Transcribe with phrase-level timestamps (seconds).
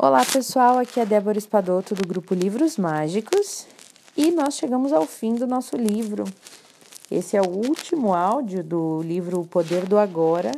[0.00, 3.66] Olá pessoal, aqui é Débora Espadoto do grupo Livros Mágicos
[4.16, 6.22] e nós chegamos ao fim do nosso livro.
[7.10, 10.52] Esse é o último áudio do livro O Poder do Agora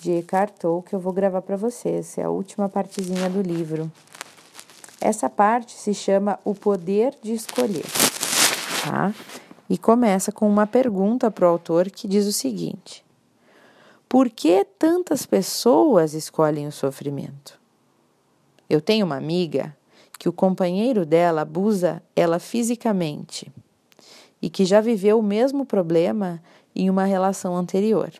[0.00, 2.16] de Eckhart Tolle que eu vou gravar para vocês.
[2.16, 3.90] É a última partezinha do livro.
[5.00, 7.86] Essa parte se chama O Poder de Escolher,
[8.84, 9.12] tá?
[9.68, 13.04] E começa com uma pergunta para o autor que diz o seguinte:
[14.08, 17.59] Por que tantas pessoas escolhem o sofrimento?
[18.70, 19.76] Eu tenho uma amiga
[20.16, 23.50] que o companheiro dela abusa ela fisicamente
[24.40, 26.40] e que já viveu o mesmo problema
[26.74, 28.12] em uma relação anterior.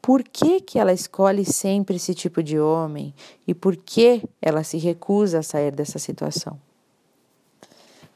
[0.00, 3.12] Por que, que ela escolhe sempre esse tipo de homem
[3.48, 6.56] e por que ela se recusa a sair dessa situação?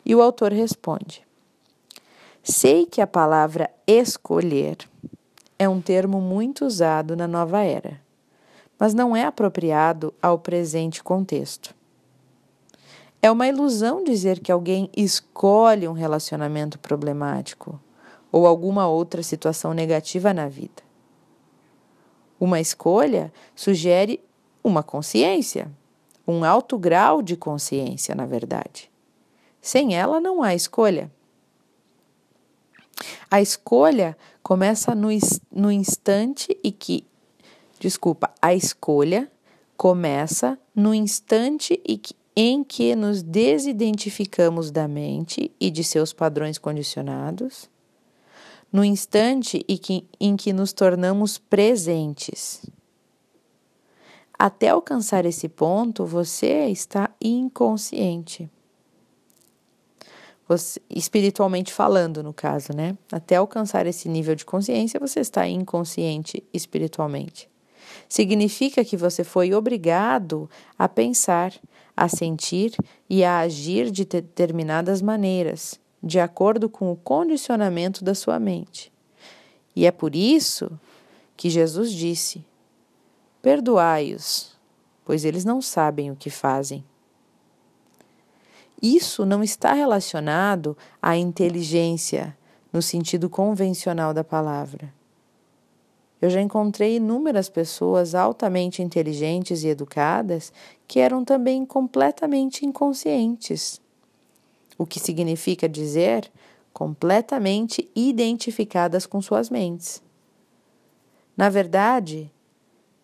[0.07, 1.27] E o autor responde:
[2.41, 4.77] Sei que a palavra escolher
[5.59, 8.01] é um termo muito usado na nova era
[8.81, 11.75] mas não é apropriado ao presente contexto.
[13.21, 17.79] É uma ilusão dizer que alguém escolhe um relacionamento problemático
[18.33, 20.83] ou alguma outra situação negativa na vida.
[22.39, 24.25] Uma escolha sugere
[24.65, 25.71] uma consciência,
[26.27, 28.91] um alto grau de consciência, na verdade.
[29.61, 31.13] Sem ela não há escolha.
[33.31, 35.09] A escolha começa no,
[35.53, 37.05] no instante e que
[37.81, 39.31] desculpa, a escolha
[39.77, 41.83] começa no instante
[42.37, 47.69] em que nos desidentificamos da mente e de seus padrões condicionados,
[48.71, 49.65] no instante
[50.21, 52.65] em que nos tornamos presentes.
[54.39, 58.49] Até alcançar esse ponto, você está inconsciente.
[60.47, 62.97] Você, espiritualmente falando, no caso, né?
[63.13, 67.49] Até alcançar esse nível de consciência, você está inconsciente espiritualmente.
[68.11, 71.55] Significa que você foi obrigado a pensar,
[71.97, 72.75] a sentir
[73.09, 78.93] e a agir de determinadas maneiras, de acordo com o condicionamento da sua mente.
[79.77, 80.73] E é por isso
[81.37, 82.45] que Jesus disse:
[83.41, 84.59] Perdoai-os,
[85.05, 86.85] pois eles não sabem o que fazem.
[88.83, 92.37] Isso não está relacionado à inteligência
[92.73, 94.93] no sentido convencional da palavra.
[96.21, 100.53] Eu já encontrei inúmeras pessoas altamente inteligentes e educadas
[100.87, 103.81] que eram também completamente inconscientes.
[104.77, 106.31] O que significa dizer
[106.73, 110.03] completamente identificadas com suas mentes.
[111.37, 112.31] Na verdade,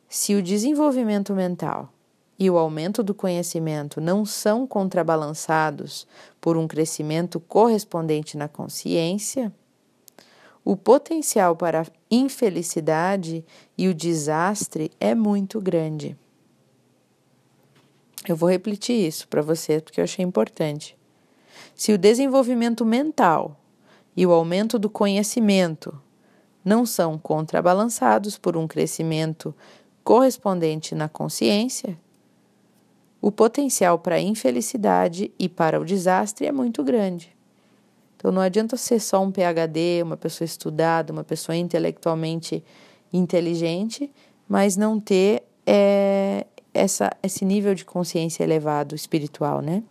[0.08, 1.92] se o desenvolvimento mental
[2.38, 6.06] e o aumento do conhecimento não são contrabalançados
[6.40, 9.52] por um crescimento correspondente na consciência,
[10.66, 13.44] o potencial para a infelicidade
[13.78, 16.16] e o desastre é muito grande.
[18.26, 20.98] Eu vou repetir isso para você porque eu achei importante.
[21.72, 23.60] Se o desenvolvimento mental
[24.16, 25.96] e o aumento do conhecimento
[26.64, 29.54] não são contrabalançados por um crescimento
[30.02, 31.96] correspondente na consciência,
[33.22, 37.35] o potencial para a infelicidade e para o desastre é muito grande.
[38.16, 42.64] Então não adianta ser só um PhD, uma pessoa estudada, uma pessoa intelectualmente
[43.12, 44.10] inteligente,
[44.48, 49.82] mas não ter é, essa, esse nível de consciência elevado espiritual, né?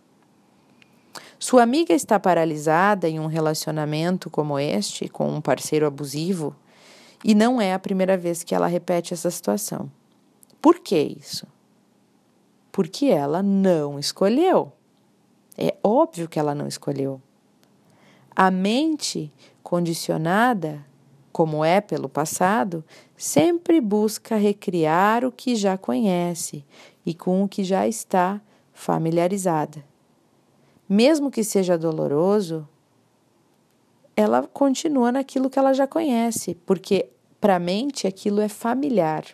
[1.38, 6.56] Sua amiga está paralisada em um relacionamento como este, com um parceiro abusivo,
[7.22, 9.90] e não é a primeira vez que ela repete essa situação.
[10.60, 11.46] Por que isso?
[12.72, 14.72] Porque ela não escolheu.
[15.56, 17.20] É óbvio que ela não escolheu.
[18.38, 19.32] A mente
[19.62, 20.84] condicionada,
[21.32, 22.84] como é pelo passado,
[23.16, 26.62] sempre busca recriar o que já conhece
[27.04, 28.38] e com o que já está
[28.74, 29.82] familiarizada.
[30.86, 32.68] Mesmo que seja doloroso,
[34.14, 37.08] ela continua naquilo que ela já conhece, porque
[37.40, 39.24] para a mente aquilo é familiar.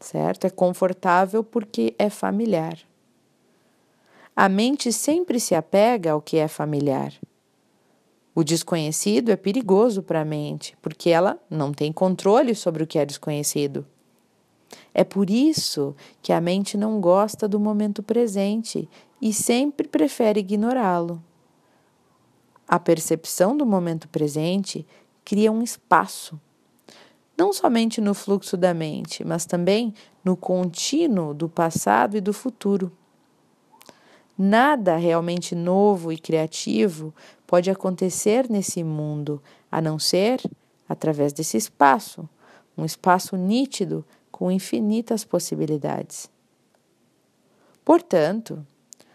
[0.00, 0.46] Certo?
[0.46, 2.89] É confortável porque é familiar.
[4.42, 7.12] A mente sempre se apega ao que é familiar.
[8.34, 12.98] O desconhecido é perigoso para a mente, porque ela não tem controle sobre o que
[12.98, 13.84] é desconhecido.
[14.94, 18.88] É por isso que a mente não gosta do momento presente
[19.20, 21.22] e sempre prefere ignorá-lo.
[22.66, 24.86] A percepção do momento presente
[25.22, 26.40] cria um espaço,
[27.36, 29.92] não somente no fluxo da mente, mas também
[30.24, 32.90] no contínuo do passado e do futuro.
[34.42, 37.14] Nada realmente novo e criativo
[37.46, 40.40] pode acontecer nesse mundo a não ser
[40.88, 42.26] através desse espaço,
[42.74, 44.02] um espaço nítido
[44.32, 46.30] com infinitas possibilidades.
[47.84, 48.66] Portanto,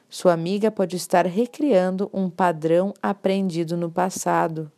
[0.07, 4.71] sua amiga pode estar recriando um padrão aprendido no passado,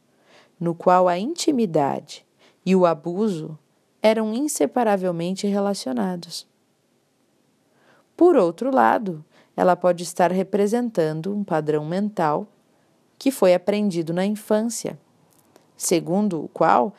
[0.57, 2.25] no qual a intimidade
[2.65, 3.59] e o abuso
[4.01, 6.47] eram inseparavelmente relacionados.
[8.15, 9.25] Por outro lado,
[9.57, 12.47] ela pode estar representando um padrão mental
[13.17, 14.99] que foi aprendido na infância,
[15.75, 16.93] segundo o qual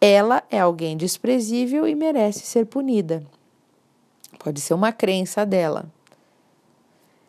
[0.00, 3.22] ela é alguém desprezível e merece ser punida.
[4.38, 5.84] Pode ser uma crença dela.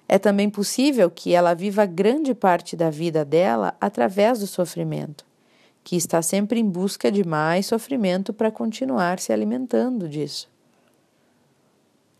[0.08, 5.26] É também possível que ela viva grande parte da vida dela através do sofrimento,
[5.84, 10.53] que está sempre em busca de mais sofrimento para continuar se alimentando disso.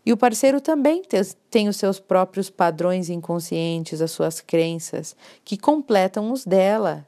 [0.06, 1.02] E o parceiro também
[1.50, 7.06] tem os seus próprios padrões inconscientes, as suas crenças, que completam os dela.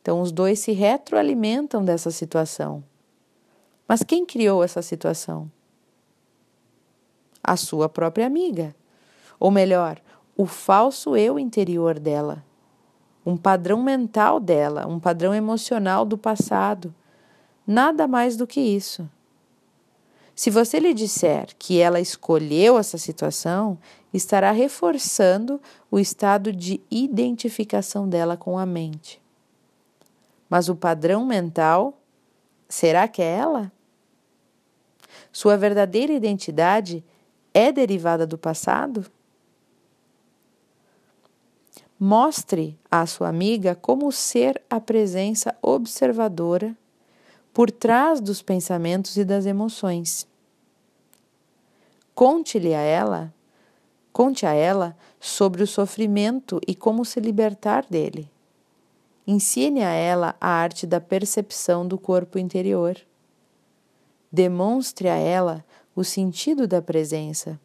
[0.00, 2.82] Então, os dois se retroalimentam dessa situação.
[3.86, 5.50] Mas quem criou essa situação?
[7.44, 8.74] A sua própria amiga.
[9.38, 10.00] Ou melhor,
[10.36, 12.42] o falso eu interior dela.
[13.26, 16.94] Um padrão mental dela, um padrão emocional do passado.
[17.66, 19.08] Nada mais do que isso.
[20.38, 23.76] Se você lhe disser que ela escolheu essa situação,
[24.14, 29.20] estará reforçando o estado de identificação dela com a mente.
[30.48, 32.00] Mas o padrão mental,
[32.68, 33.72] será que é ela?
[35.32, 37.04] Sua verdadeira identidade
[37.52, 39.06] é derivada do passado?
[41.98, 46.76] Mostre à sua amiga como ser a presença observadora
[47.52, 50.26] por trás dos pensamentos e das emoções.
[52.14, 53.32] Conte-lhe a ela,
[54.12, 58.30] conte a ela sobre o sofrimento e como se libertar dele.
[59.26, 62.96] Ensine a ela a arte da percepção do corpo interior.
[64.32, 65.64] Demonstre a ela
[65.94, 67.60] o sentido da presença.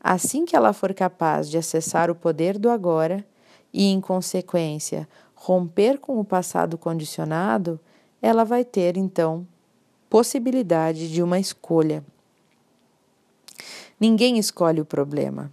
[0.00, 3.24] Assim que ela for capaz de acessar o poder do agora
[3.72, 7.78] e, em consequência, romper com o passado condicionado,
[8.22, 9.46] ela vai ter então
[10.08, 12.04] possibilidade de uma escolha.
[13.98, 15.52] Ninguém escolhe o problema.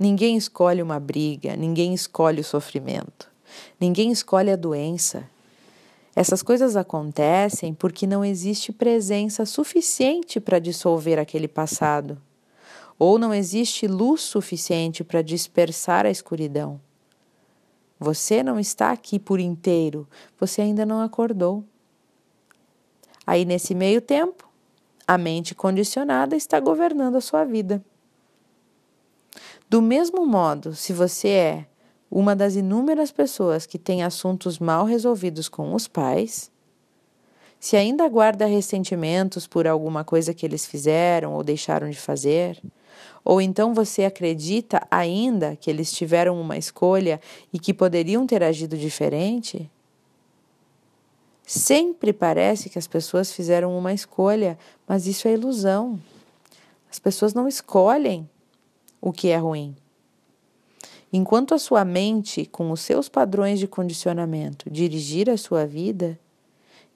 [0.00, 3.28] Ninguém escolhe uma briga, ninguém escolhe o sofrimento.
[3.80, 5.28] Ninguém escolhe a doença.
[6.14, 12.20] Essas coisas acontecem porque não existe presença suficiente para dissolver aquele passado,
[12.98, 16.80] ou não existe luz suficiente para dispersar a escuridão.
[18.00, 20.08] Você não está aqui por inteiro,
[20.38, 21.64] você ainda não acordou.
[23.28, 24.48] Aí, nesse meio tempo,
[25.06, 27.84] a mente condicionada está governando a sua vida.
[29.68, 31.66] Do mesmo modo, se você é
[32.10, 36.50] uma das inúmeras pessoas que tem assuntos mal resolvidos com os pais,
[37.60, 42.58] se ainda guarda ressentimentos por alguma coisa que eles fizeram ou deixaram de fazer,
[43.22, 47.20] ou então você acredita ainda que eles tiveram uma escolha
[47.52, 49.70] e que poderiam ter agido diferente,
[51.48, 55.98] Sempre parece que as pessoas fizeram uma escolha, mas isso é ilusão.
[56.90, 58.28] As pessoas não escolhem
[59.00, 59.74] o que é ruim.
[61.10, 66.20] Enquanto a sua mente, com os seus padrões de condicionamento, dirigir a sua vida,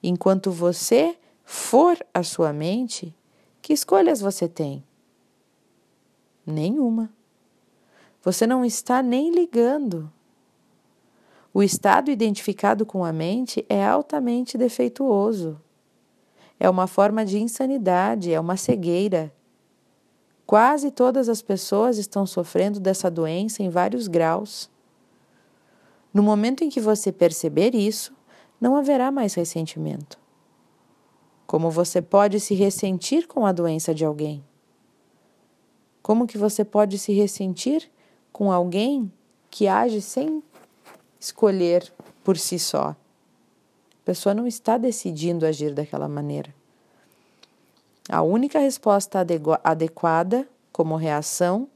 [0.03, 3.11] enquanto você for a sua mente,
[3.59, 4.83] que escolhas você tem?
[6.45, 7.09] Nenhuma.
[8.21, 10.13] Você não está nem ligando
[11.53, 15.61] o estado identificado com a mente é altamente defeituoso.
[16.59, 19.31] É uma forma de insanidade, é uma cegueira.
[20.47, 24.67] Quase todas as pessoas estão sofrendo dessa doença em vários graus.
[26.11, 28.13] No momento em que você perceber isso,
[28.59, 30.17] não haverá mais ressentimento.
[31.45, 34.43] Como você pode se ressentir com a doença de alguém?
[36.01, 37.91] Como que você pode se ressentir
[38.31, 39.11] com alguém
[39.51, 40.41] que age sem
[41.23, 41.91] escolher
[42.23, 42.89] por si só.
[42.89, 46.53] A pessoa não está decidindo agir daquela maneira.
[48.09, 49.25] A única resposta
[49.63, 51.69] adequada como reação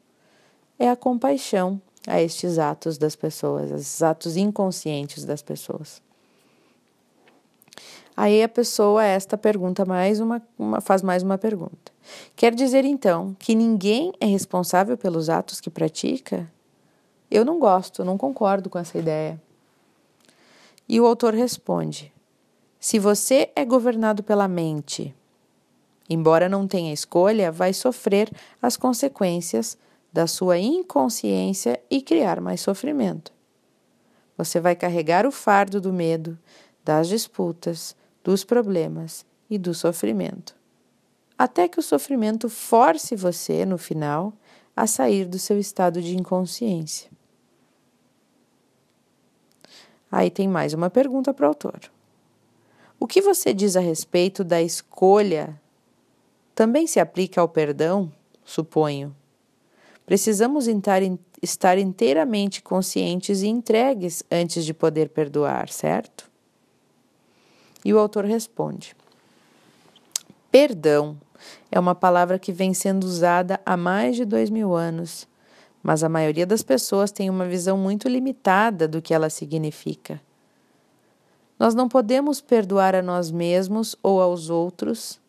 [0.78, 6.02] é a compaixão a estes atos das pessoas, esses atos inconscientes das pessoas.
[8.16, 11.94] Aí a pessoa esta pergunta mais uma, uma, faz mais uma pergunta.
[12.36, 16.52] Quer dizer então que ninguém é responsável pelos atos que pratica?
[17.30, 19.42] Eu não gosto, não concordo com essa ideia.
[20.88, 22.14] E o autor responde:
[22.80, 25.14] Se você é governado pela mente,
[26.10, 28.32] embora não tenha escolha, vai sofrer
[28.62, 29.78] as consequências
[30.12, 33.34] da sua inconsciência e criar mais sofrimento.
[34.38, 36.38] Você vai carregar o fardo do medo,
[36.84, 40.56] das disputas, dos problemas e do sofrimento.
[41.38, 44.34] Até que o sofrimento force você, no final,
[44.76, 47.10] a sair do seu estado de inconsciência.
[50.18, 51.80] Aí tem mais uma pergunta para o autor.
[53.00, 55.62] O que você diz a respeito da escolha
[56.56, 58.12] também se aplica ao perdão?
[58.44, 59.16] Suponho.
[60.08, 60.66] Precisamos
[61.40, 66.28] estar inteiramente conscientes e entregues antes de poder perdoar, certo?
[67.86, 68.96] E o autor responde:
[70.50, 71.16] Perdão
[71.72, 75.28] é uma palavra que vem sendo usada há mais de dois mil anos,
[75.82, 80.22] mas a maioria das pessoas tem uma visão muito limitada do que ela significa.
[81.60, 85.20] Nós não podemos perdoar a nós mesmos ou aos outros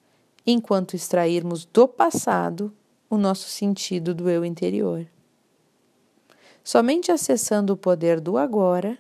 [0.47, 2.73] enquanto extrairmos do passado
[3.09, 5.07] o nosso sentido do eu interior.
[6.63, 8.99] Somente acessando o poder do agora,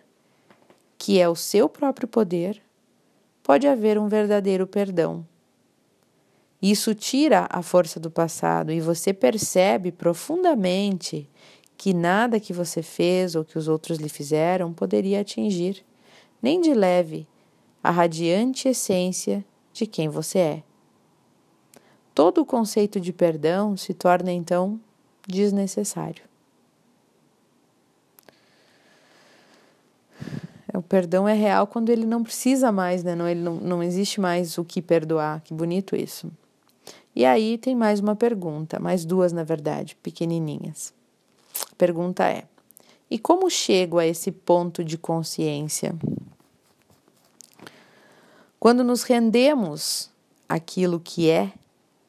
[0.96, 2.62] que é o seu próprio poder,
[3.42, 5.26] pode haver um verdadeiro perdão.
[6.60, 11.28] Isso tira a força do passado e você percebe profundamente
[11.76, 15.84] que nada que você fez ou que os outros lhe fizeram poderia atingir,
[16.42, 17.26] nem de leve,
[17.82, 20.62] a radiante essência de quem você é.
[22.12, 24.80] Todo o conceito de perdão se torna então
[25.24, 26.24] desnecessário.
[30.74, 33.14] O perdão é real quando ele não precisa mais, né?
[33.14, 35.40] Não, ele não, não existe mais o que perdoar.
[35.42, 36.30] Que bonito isso.
[37.18, 40.94] E aí tem mais uma pergunta, mais duas na verdade, pequenininhas.
[41.68, 42.44] A pergunta é:
[43.10, 45.96] e como chego a esse ponto de consciência?
[48.60, 50.08] Quando nos rendemos
[50.48, 51.50] àquilo que é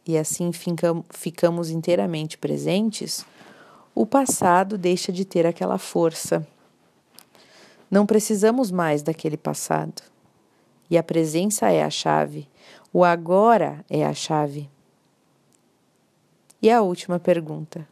[0.05, 0.51] e assim
[1.09, 3.25] ficamos inteiramente presentes,
[3.95, 6.47] o passado deixa de ter aquela força.
[7.89, 10.03] Não precisamos mais daquele passado.
[10.87, 12.47] E a presença é a chave,
[12.93, 14.69] o agora é a chave.
[16.61, 17.87] E a última pergunta: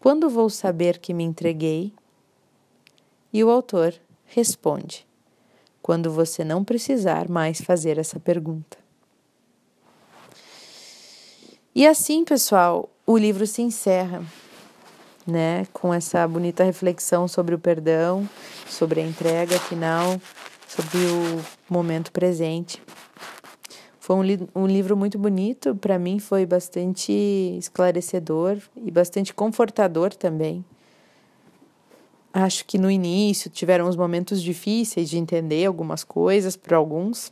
[0.00, 1.92] Quando vou saber que me entreguei?
[3.32, 3.94] E o autor
[4.26, 5.06] responde:
[5.80, 8.78] Quando você não precisar mais fazer essa pergunta.
[11.74, 14.24] E assim, pessoal, o livro se encerra,
[15.24, 18.28] né, com essa bonita reflexão sobre o perdão,
[18.66, 20.20] sobre a entrega final,
[20.66, 22.82] sobre o momento presente.
[24.08, 27.12] Foi um, li um livro muito bonito, para mim foi bastante
[27.58, 30.64] esclarecedor e bastante confortador também.
[32.32, 37.30] Acho que no início tiveram uns momentos difíceis de entender algumas coisas para alguns,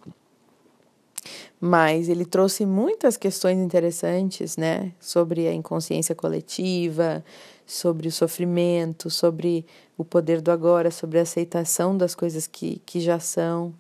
[1.59, 7.25] mas ele trouxe muitas questões interessantes, né, sobre a inconsciência coletiva,
[7.65, 9.65] sobre o sofrimento, sobre
[9.97, 13.73] o poder do agora, sobre a aceitação das coisas que, que já são.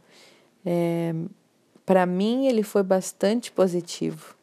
[0.65, 1.15] É,
[1.87, 4.35] para mim, ele foi bastante positivo.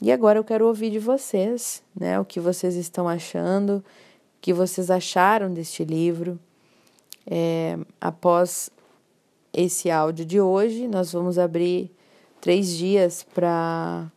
[0.00, 2.18] E agora eu quero ouvir de vocês, né?
[2.18, 3.84] O que vocês estão achando, o
[4.40, 6.40] que vocês acharam deste livro.
[7.30, 8.70] É, após
[9.52, 11.90] esse áudio de hoje, nós vamos abrir
[12.40, 14.10] três dias para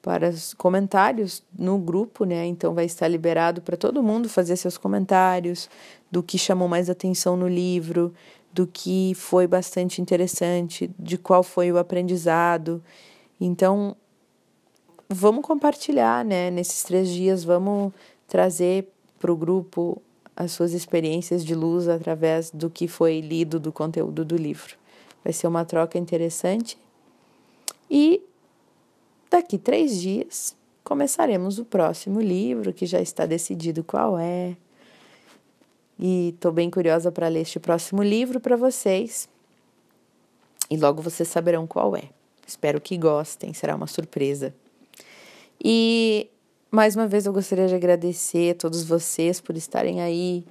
[0.00, 2.46] para os comentários no grupo, né?
[2.46, 5.68] Então vai estar liberado para todo mundo fazer seus comentários
[6.10, 8.14] do que chamou mais atenção no livro,
[8.58, 12.82] do que foi bastante interessante, de qual foi o aprendizado.
[13.40, 13.94] Então,
[15.08, 16.50] vamos compartilhar, né?
[16.50, 17.92] Nesses três dias, vamos
[18.26, 20.02] trazer para o grupo
[20.34, 24.74] as suas experiências de luz através do que foi lido do conteúdo do livro.
[25.22, 26.76] Vai ser uma troca interessante.
[27.88, 28.20] E
[29.30, 34.56] daqui três dias começaremos o próximo livro, que já está decidido qual é.
[35.98, 39.28] E estou bem curiosa para ler este próximo livro para vocês.
[40.70, 42.04] E logo vocês saberão qual é.
[42.46, 44.54] Espero que gostem, será uma surpresa.
[45.62, 46.28] E
[46.70, 50.44] mais uma vez eu gostaria de agradecer a todos vocês por estarem aí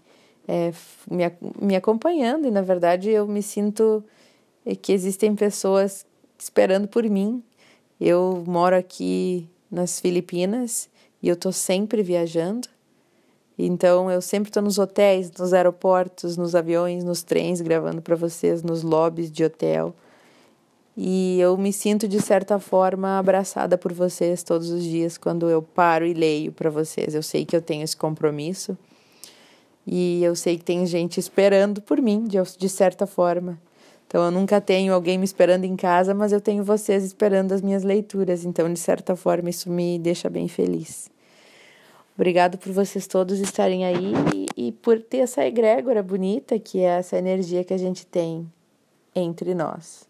[0.48, 0.74] é,
[1.10, 1.24] me,
[1.62, 2.48] me acompanhando.
[2.48, 4.04] E na verdade eu me sinto
[4.82, 6.06] que existem pessoas
[6.38, 7.42] esperando por mim.
[8.00, 10.90] Eu moro aqui nas Filipinas
[11.22, 12.68] e eu estou sempre viajando.
[13.58, 18.62] Então eu sempre estou nos hotéis, nos aeroportos, nos aviões, nos trens, gravando para vocês,
[18.62, 19.96] nos lobbies de hotel.
[20.96, 25.62] E eu me sinto de certa forma abraçada por vocês todos os dias quando eu
[25.62, 27.14] paro e leio para vocês.
[27.14, 28.78] Eu sei que eu tenho esse compromisso
[29.86, 33.60] e eu sei que tem gente esperando por mim de, de certa forma.
[34.08, 37.62] Então eu nunca tenho alguém me esperando em casa, mas eu tenho vocês esperando as
[37.62, 38.44] minhas leituras.
[38.44, 41.10] Então de certa forma isso me deixa bem feliz.
[42.18, 44.12] Obrigado por vocês todos estarem aí
[44.58, 48.52] e, e, por ter essa egrégora bonita que é essa energia que a gente tem
[49.14, 50.10] entre nós.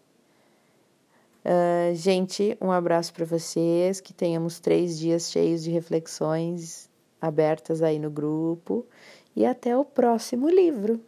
[1.44, 6.88] Uh, gente, um abraço para vocês, que tenhamos três dias cheios de reflexões
[7.20, 8.86] abertas aí no grupo
[9.36, 10.98] e até o próximo livro.